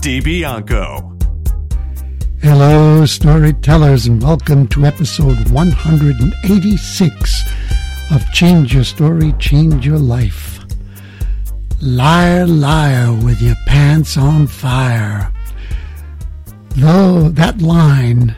[0.00, 1.12] DiBianco.
[2.40, 7.42] Hello, storytellers, and welcome to episode 186
[8.12, 10.60] of Change Your Story, Change Your Life.
[11.82, 15.32] Liar, liar, with your pants on fire.
[16.76, 18.36] Though that line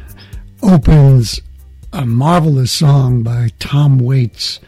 [0.62, 1.40] opens
[1.92, 4.60] a marvelous song by Tom Waits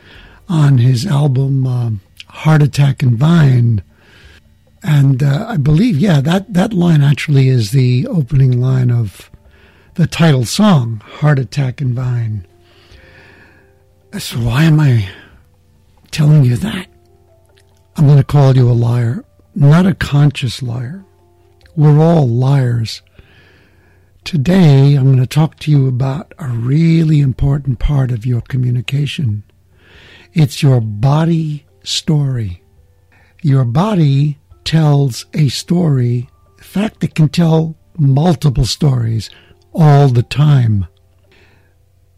[0.48, 1.90] on his album uh,
[2.26, 3.82] Heart Attack and Vine.
[4.82, 9.30] And uh, I believe, yeah, that, that line actually is the opening line of
[9.94, 12.46] the title song, Heart Attack and Vine.
[14.18, 15.08] So why am I
[16.10, 16.88] telling you that?
[17.96, 21.04] I'm going to call you a liar, not a conscious liar.
[21.76, 23.02] We're all liars.
[24.24, 29.44] Today, I'm going to talk to you about a really important part of your communication.
[30.32, 32.62] It's your body story.
[33.42, 36.28] Your body tells a story.
[36.58, 39.30] In fact, it can tell multiple stories
[39.72, 40.86] all the time.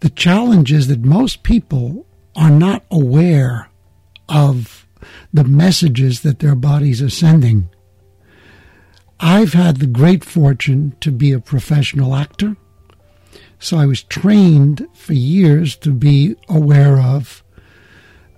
[0.00, 3.70] The challenge is that most people are not aware
[4.28, 4.86] of
[5.32, 7.68] the messages that their bodies are sending.
[9.20, 12.56] I've had the great fortune to be a professional actor,
[13.58, 17.44] so I was trained for years to be aware of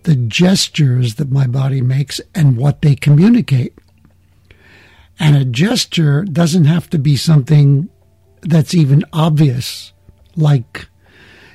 [0.02, 3.72] the gestures that my body makes and what they communicate.
[5.18, 7.88] And a gesture doesn't have to be something
[8.42, 9.92] that's even obvious,
[10.36, 10.88] like,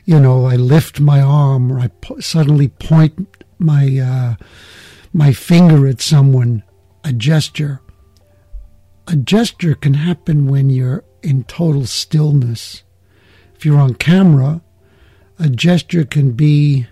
[0.05, 3.27] you know, I lift my arm or I po- suddenly point
[3.59, 4.36] my uh,
[5.14, 6.64] my finger at someone.
[7.03, 7.81] A gesture.
[9.08, 12.83] A gesture can happen when you're in total stillness.
[13.55, 14.61] If you're on camera,
[15.37, 16.87] a gesture can be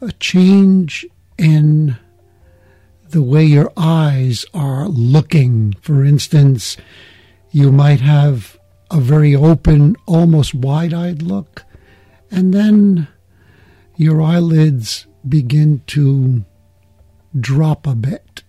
[0.00, 1.06] a change
[1.36, 1.96] in
[3.10, 5.74] the way your eyes are looking.
[5.80, 6.76] For instance,
[7.50, 8.58] you might have
[8.90, 11.64] a very open, almost wide eyed look,
[12.30, 13.08] and then
[13.96, 16.44] your eyelids begin to
[17.38, 18.42] drop a bit.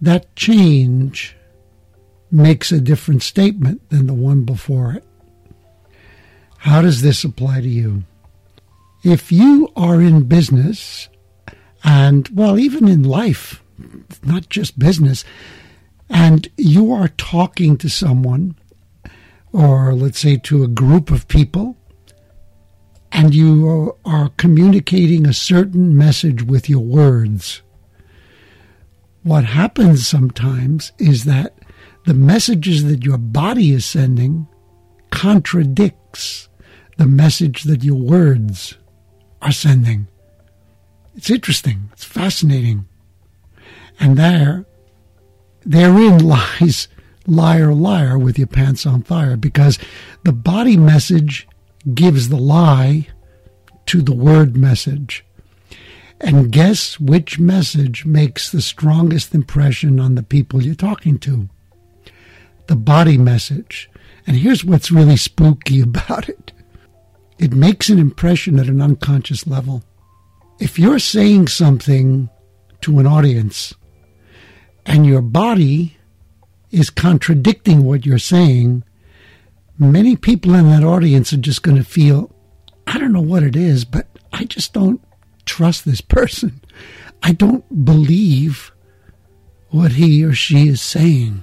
[0.00, 1.36] That change
[2.30, 5.04] makes a different statement than the one before it.
[6.58, 8.04] How does this apply to you?
[9.02, 11.08] If you are in business,
[11.82, 13.62] and well, even in life,
[14.22, 15.24] not just business,
[16.08, 18.56] and you are talking to someone,
[19.52, 21.76] or let's say to a group of people,
[23.12, 27.62] and you are communicating a certain message with your words,
[29.22, 31.54] what happens sometimes is that
[32.06, 34.46] the messages that your body is sending
[35.10, 36.48] contradicts
[36.96, 38.76] the message that your words
[39.42, 40.06] are sending.
[41.14, 41.90] It's interesting.
[41.92, 42.86] It's fascinating.
[44.00, 44.64] And there,
[45.64, 46.88] therein lies
[47.26, 49.78] liar, liar with your pants on fire because
[50.24, 51.46] the body message
[51.94, 53.06] gives the lie
[53.86, 55.24] to the word message.
[56.20, 61.48] And guess which message makes the strongest impression on the people you're talking to?
[62.66, 63.90] The body message.
[64.26, 66.52] And here's what's really spooky about it
[67.38, 69.82] it makes an impression at an unconscious level.
[70.58, 72.28] If you're saying something
[72.82, 73.72] to an audience
[74.86, 75.96] and your body
[76.70, 78.84] is contradicting what you're saying,
[79.78, 82.30] many people in that audience are just going to feel,
[82.86, 85.02] I don't know what it is, but I just don't
[85.44, 86.60] trust this person.
[87.22, 88.72] I don't believe
[89.70, 91.42] what he or she is saying.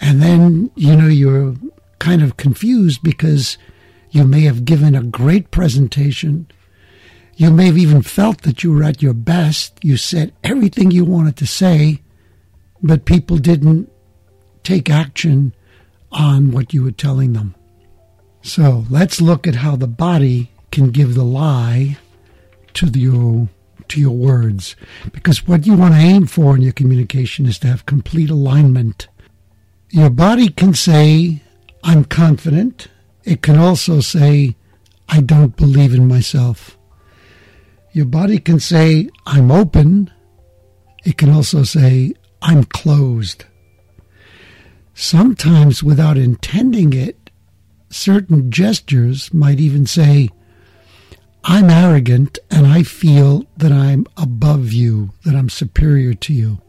[0.00, 1.54] And then, you know, you're
[1.98, 3.58] kind of confused because
[4.10, 6.48] you may have given a great presentation.
[7.36, 9.78] You may have even felt that you were at your best.
[9.82, 12.00] You said everything you wanted to say,
[12.82, 13.90] but people didn't
[14.62, 15.54] take action
[16.12, 17.54] on what you were telling them.
[18.42, 21.98] So let's look at how the body can give the lie
[22.74, 23.48] to your
[23.88, 24.76] to your words,
[25.12, 29.08] because what you want to aim for in your communication is to have complete alignment.
[29.90, 31.42] Your body can say,
[31.82, 32.86] "I'm confident,"
[33.24, 34.56] It can also say,
[35.08, 36.78] I don't believe in myself.
[37.92, 40.10] Your body can say, I'm open.
[41.04, 43.44] It can also say, I'm closed.
[44.94, 47.30] Sometimes, without intending it,
[47.90, 50.30] certain gestures might even say,
[51.44, 56.60] I'm arrogant and I feel that I'm above you, that I'm superior to you.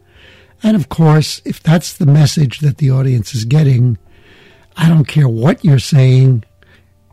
[0.62, 3.98] And of course, if that's the message that the audience is getting,
[4.76, 6.44] I don't care what you're saying,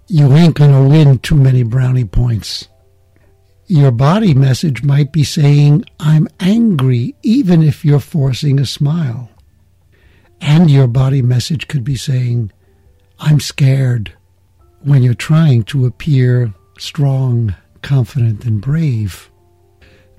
[0.08, 2.68] you ain't going to win too many brownie points.
[3.72, 9.30] Your body message might be saying, I'm angry, even if you're forcing a smile.
[10.42, 12.52] And your body message could be saying,
[13.20, 14.14] I'm scared,
[14.82, 19.30] when you're trying to appear strong, confident, and brave.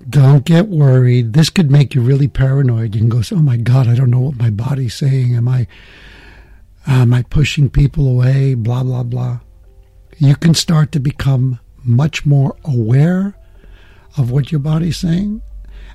[0.08, 1.32] Don't get worried.
[1.32, 2.94] This could make you really paranoid.
[2.94, 5.34] You can go, "Oh my God, I don't know what my body's saying.
[5.34, 5.66] Am I,
[6.86, 9.40] am I pushing people away?" Blah blah blah.
[10.18, 13.34] You can start to become much more aware
[14.16, 15.42] of what your body's saying,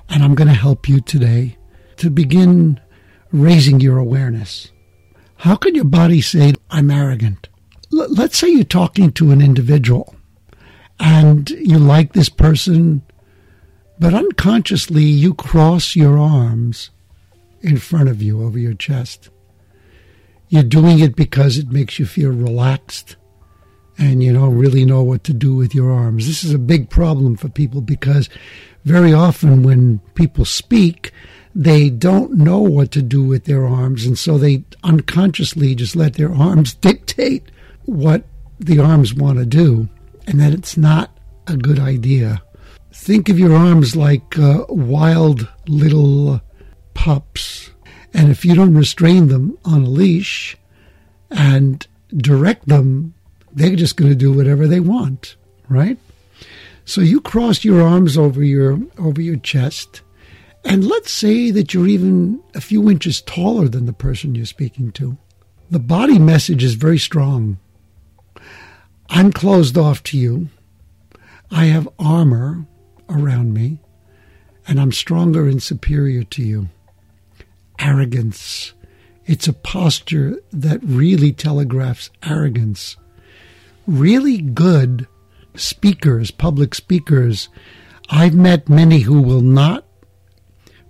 [0.08, 1.56] and I'm going to help you today
[1.96, 2.80] to begin
[3.32, 4.70] raising your awareness.
[5.36, 7.48] How can your body say, "I'm arrogant"?
[7.92, 10.14] L- let's say you're talking to an individual,
[10.98, 13.02] and you like this person
[13.98, 16.90] but unconsciously, you cross your arms
[17.62, 19.30] in front of you over your chest.
[20.48, 23.16] You're doing it because it makes you feel relaxed
[23.98, 26.26] and you don't really know what to do with your arms.
[26.26, 28.28] This is a big problem for people because
[28.84, 31.12] very often when people speak,
[31.54, 36.14] they don't know what to do with their arms, and so they unconsciously just let
[36.14, 37.50] their arms dictate
[37.84, 38.24] what
[38.58, 39.88] the arms want to do,
[40.26, 41.16] and that it's not
[41.46, 42.42] a good idea.
[42.92, 46.40] Think of your arms like uh, wild little
[46.94, 47.70] pups.
[48.14, 50.56] And if you don't restrain them on a leash
[51.30, 53.14] and direct them,
[53.56, 55.34] they're just going to do whatever they want,
[55.68, 55.98] right?
[56.84, 60.02] So you cross your arms over your over your chest,
[60.64, 64.92] and let's say that you're even a few inches taller than the person you're speaking
[64.92, 65.16] to.
[65.70, 67.58] The body message is very strong.
[69.08, 70.48] I'm closed off to you.
[71.50, 72.66] I have armor
[73.08, 73.78] around me,
[74.68, 76.68] and I'm stronger and superior to you.
[77.78, 78.74] Arrogance.
[79.24, 82.96] It's a posture that really telegraphs arrogance.
[83.86, 85.06] Really good
[85.54, 87.48] speakers, public speakers,
[88.10, 89.86] I've met many who will not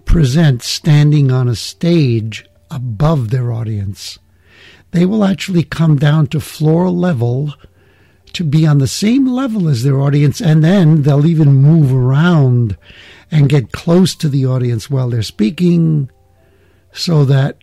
[0.06, 4.19] present standing on a stage above their audience.
[4.93, 7.54] They will actually come down to floor level
[8.32, 12.76] to be on the same level as their audience, and then they'll even move around
[13.31, 16.10] and get close to the audience while they're speaking
[16.93, 17.58] so that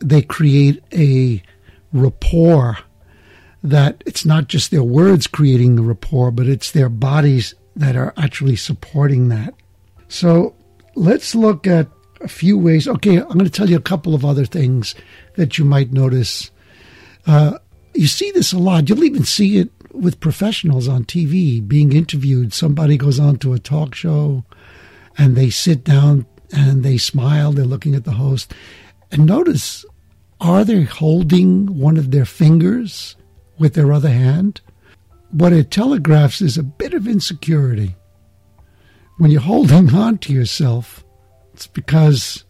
[0.00, 1.42] they create a
[1.92, 2.78] rapport
[3.62, 8.14] that it's not just their words creating the rapport, but it's their bodies that are
[8.16, 9.54] actually supporting that.
[10.08, 10.54] So
[10.94, 11.88] let's look at
[12.20, 12.88] a few ways.
[12.88, 14.94] Okay, I'm going to tell you a couple of other things
[15.36, 16.50] that you might notice.
[17.26, 17.58] Uh,
[17.94, 18.88] you see this a lot.
[18.88, 22.52] You'll even see it with professionals on TV being interviewed.
[22.52, 24.44] Somebody goes on to a talk show
[25.18, 27.52] and they sit down and they smile.
[27.52, 28.54] They're looking at the host.
[29.10, 29.84] And notice,
[30.40, 33.16] are they holding one of their fingers
[33.60, 34.60] with their other hand?
[35.30, 37.94] What it telegraphs is a bit of insecurity.
[39.18, 41.04] When you're holding on to yourself,
[41.52, 42.44] it's because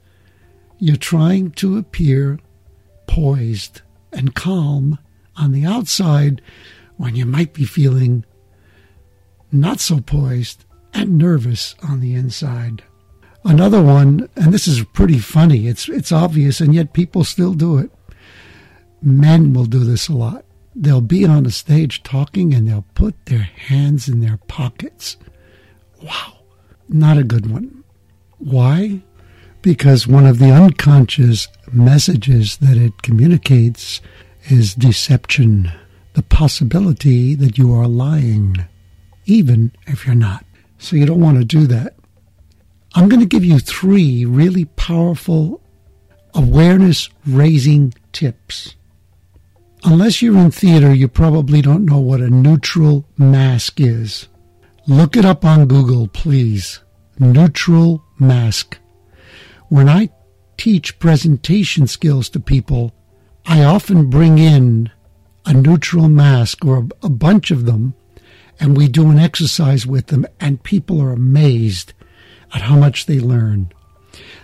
[0.79, 2.39] you're trying to appear
[3.07, 4.99] poised and calm
[5.37, 6.41] on the outside
[6.97, 8.25] when you might be feeling
[9.51, 10.65] not so poised
[10.95, 12.83] and nervous on the inside.
[13.45, 17.79] Another one, and this is pretty funny, it's, it's obvious, and yet people still do
[17.79, 17.91] it.
[19.03, 20.45] Men will do this a lot.
[20.75, 25.17] They'll be on a stage talking and they'll put their hands in their pockets.
[26.03, 26.39] Wow,
[26.89, 27.85] not a good one.
[28.39, 29.03] Why?
[29.63, 34.01] Because one of the unconscious messages that it communicates
[34.49, 35.71] is deception
[36.15, 38.57] the possibility that you are lying,
[39.27, 40.45] even if you're not.
[40.79, 41.95] So you don't want to do that.
[42.95, 45.61] I'm going to give you three really powerful
[46.35, 48.75] awareness raising tips.
[49.85, 54.29] Unless you're in theater, you probably don't know what a neutral mask is.
[54.87, 56.81] Look it up on Google, please.
[57.19, 58.79] Neutral mask.
[59.69, 60.11] When I
[60.59, 62.93] teach presentation skills to people,
[63.47, 64.91] I often bring in
[65.47, 67.95] a neutral mask or a, bunch of them,
[68.59, 71.95] and we do an exercise with them, and people are amazed
[72.53, 73.73] at how much they learn.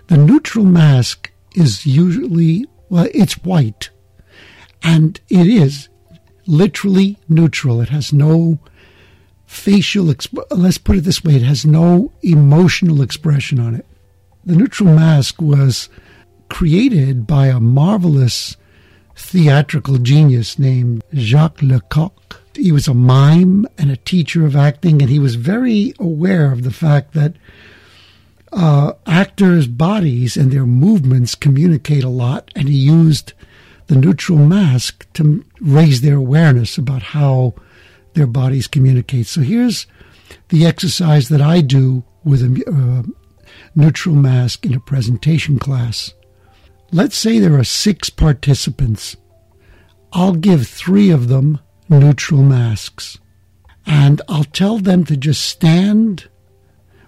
[0.06, 3.90] The neutral mask is usually, well, it's white,
[4.82, 5.88] and it is
[6.46, 7.80] literally neutral.
[7.80, 8.58] It has no
[9.46, 13.86] facial, exp- let's put it this way, it has no emotional expression on it.
[14.44, 15.88] The neutral mask was
[16.48, 18.56] created by a marvelous
[19.16, 22.40] theatrical genius named Jacques Lecoq.
[22.54, 26.62] He was a mime and a teacher of acting, and he was very aware of
[26.62, 27.34] the fact that
[28.52, 33.32] uh, actors' bodies and their movements communicate a lot, and he used
[33.86, 37.54] the neutral mask to raise their awareness about how
[38.14, 39.26] their bodies communicate.
[39.26, 39.86] So here's
[40.48, 43.02] the exercise that I do with a uh,
[43.74, 46.14] neutral mask in a presentation class.
[46.92, 49.16] Let's say there are six participants.
[50.12, 53.18] I'll give three of them neutral masks.
[53.86, 56.28] And I'll tell them to just stand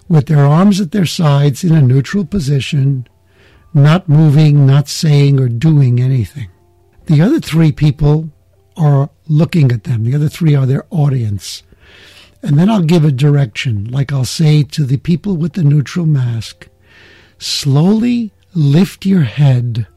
[0.07, 3.07] with their arms at their sides in a neutral position,
[3.73, 6.49] not moving, not saying or doing anything.
[7.09, 8.29] The other three people
[8.77, 10.03] are looking at them.
[10.03, 11.63] The other three are their audience.
[12.43, 16.05] And then I'll give a direction, like I'll say to the people with the neutral
[16.05, 16.67] mask,
[17.39, 19.87] slowly lift your head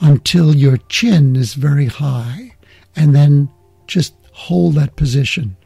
[0.00, 2.56] until your chin is very high,
[2.96, 3.48] and then
[3.86, 5.56] just hold that position.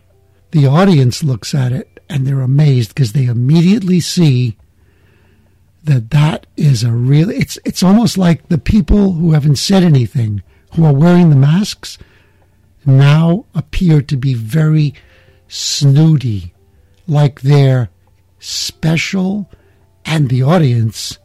[0.51, 4.59] The audience looks at it and they're amazed because they immediately see
[5.85, 10.43] that that is a real it's it's almost like the people who haven't said anything
[10.75, 11.99] who are wearing the masks
[12.87, 14.95] now appear to be very
[15.49, 16.55] snooty
[17.07, 17.91] like they're
[18.39, 19.51] special
[20.05, 21.19] and the audience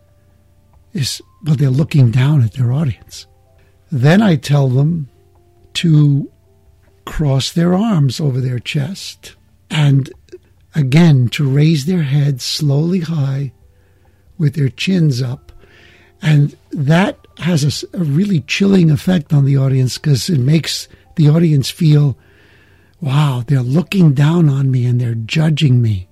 [0.94, 3.28] is well they're looking down at their audience
[3.92, 5.08] then i tell them
[5.74, 6.30] to
[7.06, 9.36] cross their arms over their chest
[9.70, 10.12] and
[10.74, 13.54] again to raise their heads slowly high
[14.38, 15.52] with their chins up.
[16.25, 21.29] And that has a, a really chilling effect on the audience because it makes the
[21.29, 22.17] audience feel,
[23.00, 26.10] wow, they're looking down on me and they're judging me.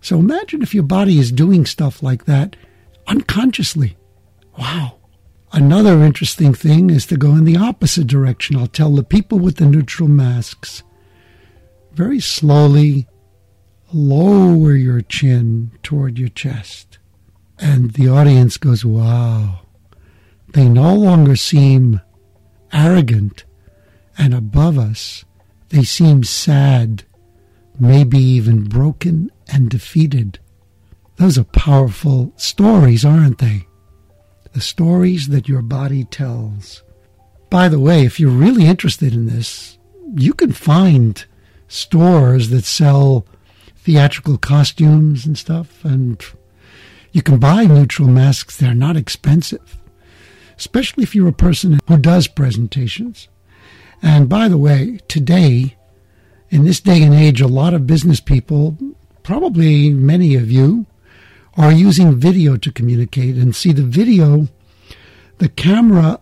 [0.00, 2.54] So imagine if your body is doing stuff like that
[3.08, 3.96] unconsciously.
[4.56, 4.98] Wow.
[5.50, 8.54] Another interesting thing is to go in the opposite direction.
[8.54, 10.84] I'll tell the people with the neutral masks
[11.92, 13.08] very slowly
[13.92, 16.97] lower your chin toward your chest.
[17.58, 19.60] And the audience goes, wow.
[20.52, 22.00] They no longer seem
[22.72, 23.44] arrogant
[24.16, 25.24] and above us.
[25.70, 27.04] They seem sad,
[27.78, 30.38] maybe even broken and defeated.
[31.16, 33.66] Those are powerful stories, aren't they?
[34.52, 36.82] The stories that your body tells.
[37.50, 39.78] By the way, if you're really interested in this,
[40.16, 41.24] you can find
[41.66, 43.26] stores that sell
[43.76, 46.22] theatrical costumes and stuff, and
[47.12, 48.56] you can buy neutral masks.
[48.56, 49.78] They're not expensive,
[50.56, 53.28] especially if you're a person who does presentations.
[54.02, 55.76] And by the way, today,
[56.50, 58.76] in this day and age, a lot of business people,
[59.22, 60.86] probably many of you,
[61.56, 63.34] are using video to communicate.
[63.36, 64.48] And see, the video,
[65.38, 66.20] the camera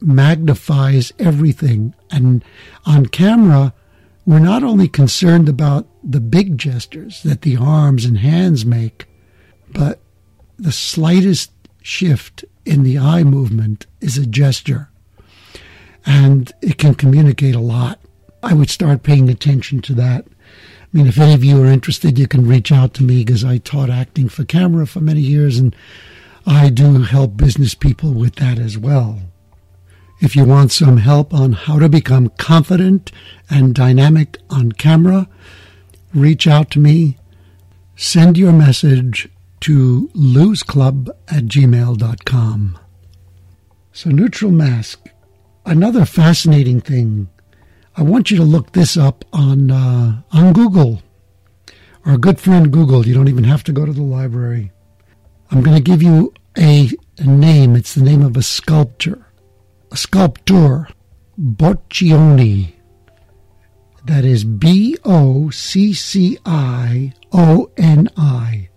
[0.00, 1.94] magnifies everything.
[2.10, 2.44] And
[2.84, 3.72] on camera,
[4.26, 9.06] we're not only concerned about the big gestures that the arms and hands make,
[9.72, 10.00] but
[10.58, 11.50] the slightest
[11.82, 14.88] shift in the eye movement is a gesture.
[16.06, 17.98] And it can communicate a lot.
[18.42, 20.26] I would start paying attention to that.
[20.26, 23.44] I mean, if any of you are interested, you can reach out to me because
[23.44, 25.74] I taught acting for camera for many years and
[26.46, 29.20] I do help business people with that as well.
[30.20, 33.10] If you want some help on how to become confident
[33.50, 35.28] and dynamic on camera,
[36.14, 37.18] reach out to me.
[37.96, 39.28] Send your message
[39.60, 42.78] to loseclub at gmail.com.
[43.92, 45.08] So, neutral mask.
[45.64, 47.28] Another fascinating thing.
[47.96, 51.02] I want you to look this up on uh, on Google.
[52.04, 53.06] Our good friend Google.
[53.06, 54.72] You don't even have to go to the library.
[55.50, 57.76] I'm going to give you a, a name.
[57.76, 59.24] It's the name of a sculptor
[59.94, 60.88] a sculptor,
[61.40, 62.72] Boccioni.
[64.04, 68.70] That is B O C C I O N I.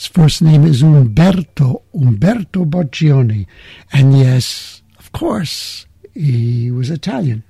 [0.00, 3.46] His first name is Umberto, Umberto Boccioni.
[3.92, 7.44] And yes, of course, he was Italian.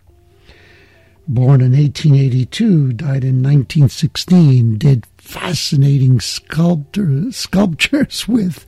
[1.29, 8.67] Born in 1882, died in 1916, did fascinating sculptor, sculptures with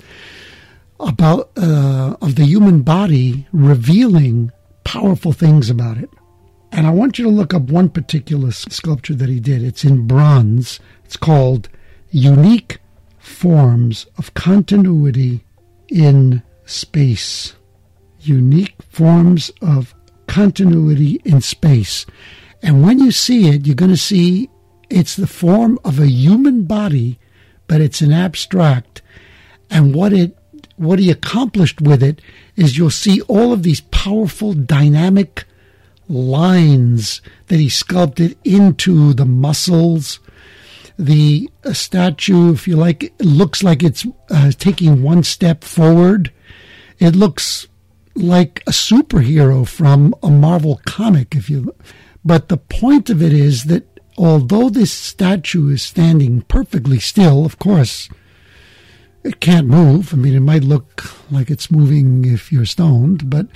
[1.00, 4.52] about uh, of the human body revealing
[4.84, 6.10] powerful things about it.
[6.70, 9.64] And I want you to look up one particular sculpture that he did.
[9.64, 10.78] It's in bronze.
[11.04, 11.68] It's called
[12.10, 12.78] Unique
[13.22, 15.44] Forms of Continuity
[15.88, 17.54] in Space.
[18.20, 19.94] Unique Forms of
[20.26, 22.04] Continuity in Space.
[22.62, 24.50] And when you see it, you're going to see
[24.90, 27.18] it's the form of a human body,
[27.68, 29.02] but it's an abstract.
[29.70, 30.36] And what it
[30.76, 32.20] what he accomplished with it
[32.56, 35.44] is you'll see all of these powerful dynamic
[36.08, 40.18] lines that he sculpted into the muscles.
[41.02, 46.32] The uh, statue, if you like, looks like it's uh, taking one step forward.
[47.00, 47.66] It looks
[48.14, 51.74] like a superhero from a Marvel comic, if you.
[52.24, 53.82] But the point of it is that
[54.16, 58.08] although this statue is standing perfectly still, of course,
[59.24, 60.14] it can't move.
[60.14, 63.48] I mean, it might look like it's moving if you're stoned, but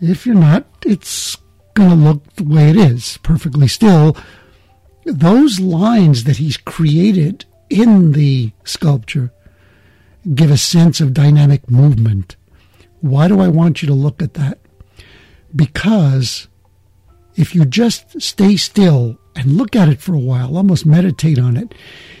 [0.00, 1.36] if you're not, it's
[1.74, 4.16] going to look the way it is, perfectly still.
[5.04, 9.32] Those lines that he's created in the sculpture
[10.34, 12.36] give a sense of dynamic movement.
[13.00, 14.58] Why do I want you to look at that?
[15.54, 16.48] Because
[17.36, 21.56] if you just stay still and look at it for a while, almost meditate on
[21.56, 21.74] it,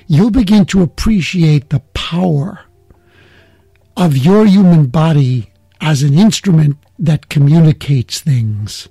[0.06, 2.60] you'll begin to appreciate the power
[3.96, 8.88] of your human body as an instrument that communicates things.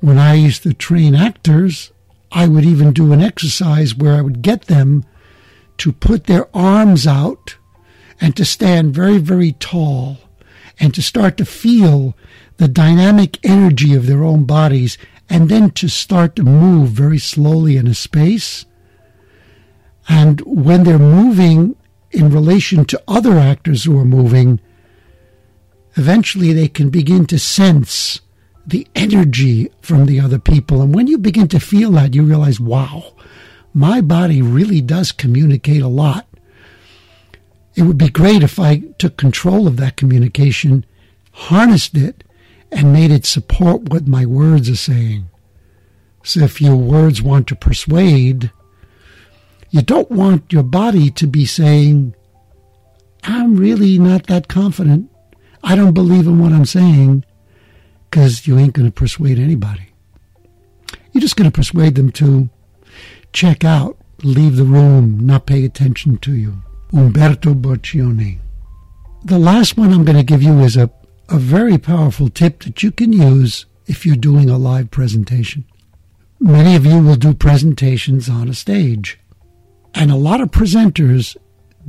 [0.00, 1.92] When I used to train actors,
[2.34, 5.04] I would even do an exercise where I would get them
[5.78, 7.56] to put their arms out
[8.20, 10.18] and to stand very, very tall
[10.80, 12.16] and to start to feel
[12.56, 14.98] the dynamic energy of their own bodies
[15.30, 18.66] and then to start to move very slowly in a space.
[20.08, 21.76] And when they're moving
[22.10, 24.58] in relation to other actors who are moving,
[25.96, 28.20] eventually they can begin to sense
[28.66, 30.80] the energy from the other people.
[30.82, 33.12] And when you begin to feel that, you realize, wow,
[33.72, 36.26] my body really does communicate a lot.
[37.74, 40.86] It would be great if I took control of that communication,
[41.32, 42.24] harnessed it,
[42.70, 45.28] and made it support what my words are saying.
[46.22, 48.50] So if your words want to persuade,
[49.70, 52.14] you don't want your body to be saying,
[53.24, 55.10] I'm really not that confident.
[55.62, 57.24] I don't believe in what I'm saying
[58.14, 59.88] because you ain't going to persuade anybody.
[61.10, 62.48] You're just going to persuade them to
[63.32, 66.62] check out, leave the room, not pay attention to you.
[66.92, 68.38] Umberto Boccioni.
[69.24, 70.92] The last one I'm going to give you is a
[71.28, 75.64] a very powerful tip that you can use if you're doing a live presentation.
[76.38, 79.18] Many of you will do presentations on a stage,
[79.92, 81.36] and a lot of presenters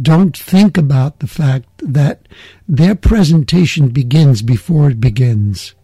[0.01, 2.27] don't think about the fact that
[2.67, 5.74] their presentation begins before it begins.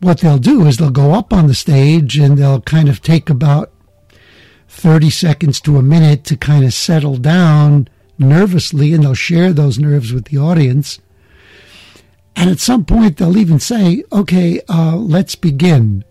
[0.00, 3.30] What they'll do is they'll go up on the stage and they'll kind of take
[3.30, 3.72] about
[4.68, 9.78] 30 seconds to a minute to kind of settle down nervously and they'll share those
[9.78, 11.00] nerves with the audience
[12.36, 16.04] and at some point, they'll even say, okay, uh, let's begin.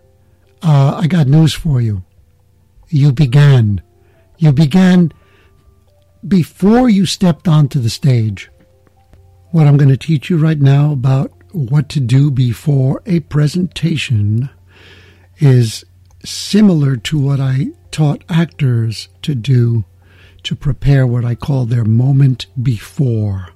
[0.60, 2.02] Uh, I got news for you.
[2.88, 3.80] You began.
[4.36, 5.12] You began
[6.26, 8.50] before you stepped onto the stage.
[9.52, 14.50] What I'm going to teach you right now about what to do before a presentation
[15.38, 15.86] is
[16.22, 19.86] similar to what I taught actors to do
[20.42, 23.48] to prepare what I call their moment before.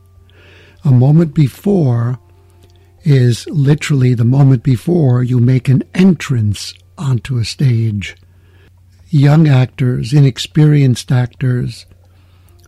[0.83, 2.19] A moment before
[3.03, 8.17] is literally the moment before you make an entrance onto a stage.
[9.11, 11.85] Young actors, inexperienced actors,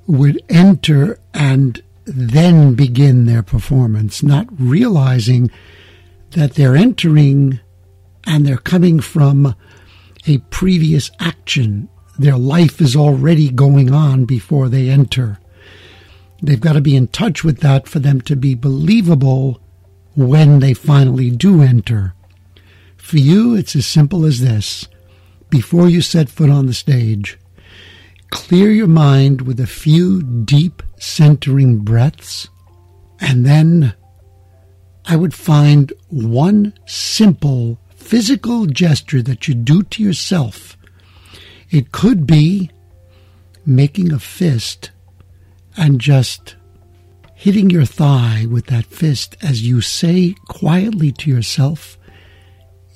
[0.06, 5.50] would enter and then begin their performance, not realizing
[6.30, 7.60] that they're entering
[8.24, 9.54] and they're coming from
[10.26, 11.88] a previous action.
[12.18, 15.38] Their life is already going on before they enter.
[16.42, 19.60] They've got to be in touch with that for them to be believable
[20.14, 22.14] when they finally do enter.
[22.96, 24.88] For you, it's as simple as this.
[25.50, 27.38] Before you set foot on the stage,
[28.30, 32.48] clear your mind with a few deep centering breaths,
[33.20, 33.94] and then
[35.04, 40.76] I would find one simple physical gesture that you do to yourself.
[41.70, 42.70] It could be
[43.64, 44.90] making a fist
[45.76, 46.56] and just
[47.34, 51.98] hitting your thigh with that fist as you say quietly to yourself,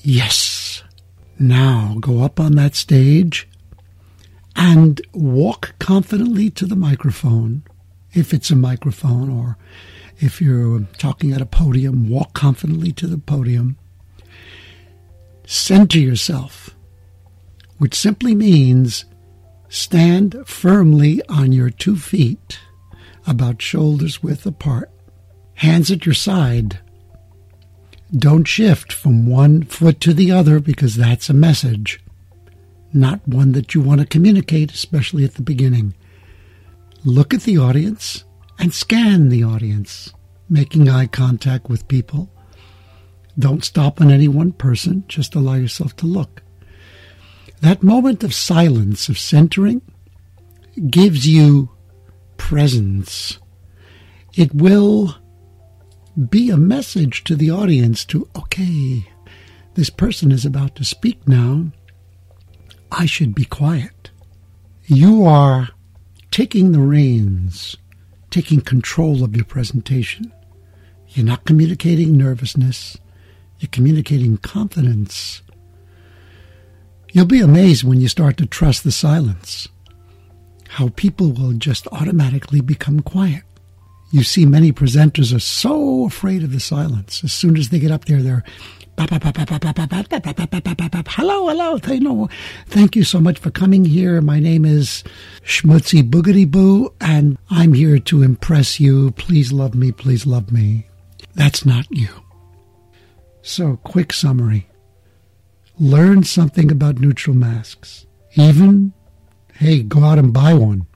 [0.00, 0.84] Yes.
[1.36, 3.48] Now go up on that stage
[4.54, 7.64] and walk confidently to the microphone,
[8.16, 9.58] if it's a microphone, or
[10.18, 13.76] if you're talking at a podium, walk confidently to the podium.
[15.44, 16.70] Center yourself,
[17.78, 19.04] which simply means
[19.68, 22.58] stand firmly on your two feet
[23.26, 24.90] about shoulders width apart,
[25.54, 26.78] hands at your side.
[28.16, 32.00] Don't shift from one foot to the other because that's a message,
[32.92, 35.94] not one that you want to communicate, especially at the beginning.
[37.06, 38.24] Look at the audience
[38.58, 40.12] and scan the audience.
[40.48, 42.30] making eye contact with people.
[43.38, 46.42] Don't stop on any one person, just allow yourself to look.
[47.60, 49.82] That moment of silence, of centering,
[50.90, 51.70] gives you
[52.36, 53.38] presence.
[54.34, 55.16] It will
[56.28, 59.08] be a message to the audience to, okay,
[59.74, 61.72] this person is about to speak now.
[62.92, 64.10] I should be quiet.
[64.84, 65.70] You are
[66.36, 67.78] taking the reins,
[68.28, 70.30] taking control of your presentation.
[71.08, 72.98] You're not communicating nervousness,
[73.58, 75.40] you're communicating confidence.
[77.10, 79.66] You'll be amazed when you start to trust the silence,
[80.68, 83.44] how people will just automatically become quiet.
[84.10, 87.24] You see, many presenters are so afraid of the silence.
[87.24, 88.44] As soon as they get up there, they're
[91.08, 91.78] Hello, hello.
[91.98, 92.28] know.
[92.66, 94.20] thank you so much for coming here.
[94.20, 95.04] My name is
[95.42, 99.10] Schmutzy Boogity Boo, and I'm here to impress you.
[99.12, 100.86] Please love me, please love me.
[101.34, 102.08] That's not you.
[103.42, 104.66] So, quick summary
[105.78, 108.06] learn something about neutral masks.
[108.34, 108.92] Even,
[109.54, 110.86] hey, go out and buy one.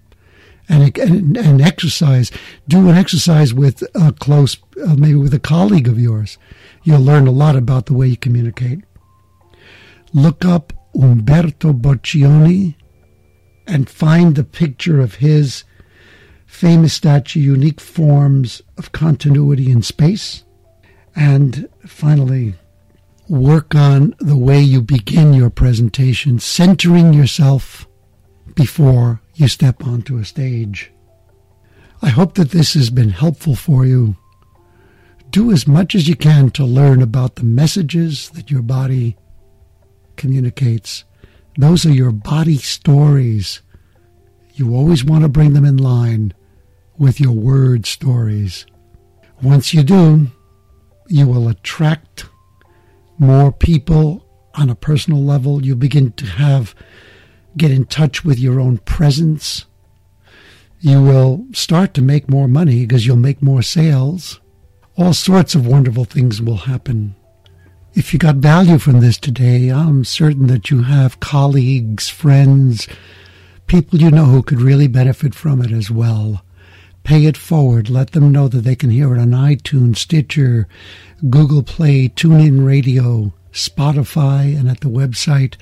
[0.73, 2.31] And, and, and exercise.
[2.69, 4.57] Do an exercise with a close,
[4.87, 6.39] uh, maybe with a colleague of yours
[6.83, 8.81] you'll learn a lot about the way you communicate.
[10.13, 12.75] Look up Umberto Boccioni
[13.67, 15.65] and find the picture of his
[16.47, 20.45] famous statue, Unique Forms of Continuity in Space.
[21.15, 22.55] And finally,
[23.29, 27.87] work on the way you begin your presentation, centering yourself
[28.57, 30.93] before you step onto a stage.
[32.03, 34.17] I hope that this has been helpful for you
[35.31, 39.17] do as much as you can to learn about the messages that your body
[40.17, 41.05] communicates.
[41.57, 43.63] Those are your body stories.
[44.55, 46.35] You always want to bring them in line
[46.99, 48.67] with your word stories.
[49.43, 50.27] Once you do,
[51.09, 52.27] you will attract
[53.19, 55.65] more people on a personal level.
[55.65, 56.75] You begin to have
[57.57, 59.67] get in touch with your own presence.
[60.81, 64.41] You will start to make more money because you'll make more sales
[65.01, 67.15] all sorts of wonderful things will happen.
[67.95, 72.87] If you got value from this today, I'm certain that you have colleagues, friends,
[73.67, 76.45] people you know who could really benefit from it as well.
[77.03, 77.89] Pay it forward.
[77.89, 80.69] Let them know that they can hear it on iTunes, Stitcher,
[81.31, 85.55] Google Play, TuneIn Radio, Spotify, and at the website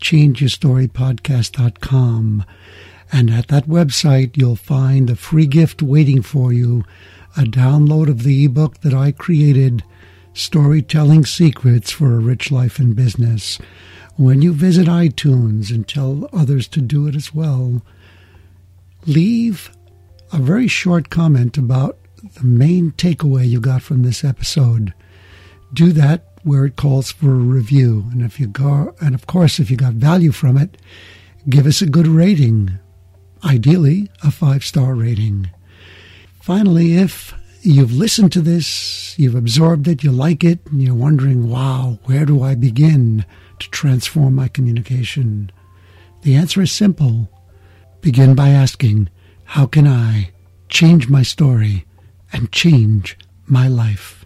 [0.00, 2.44] changeyourstorypodcast.com.
[3.12, 6.84] And at that website, you'll find a free gift waiting for you
[7.36, 9.84] a download of the ebook that I created,
[10.32, 13.58] Storytelling Secrets for a Rich Life in Business.
[14.16, 17.82] When you visit iTunes and tell others to do it as well,
[19.06, 19.70] leave
[20.32, 21.98] a very short comment about
[22.34, 24.94] the main takeaway you got from this episode.
[25.72, 28.06] Do that where it calls for a review.
[28.12, 30.76] And if you go, and of course, if you got value from it,
[31.48, 32.78] give us a good rating.
[33.44, 35.50] Ideally, a five star rating.
[36.40, 41.50] Finally, if you've listened to this, you've absorbed it, you like it, and you're wondering,
[41.50, 43.24] wow, where do I begin
[43.58, 45.50] to transform my communication?
[46.22, 47.28] The answer is simple.
[48.02, 49.08] Begin by asking,
[49.44, 50.30] how can I
[50.68, 51.86] change my story
[52.32, 54.25] and change my life?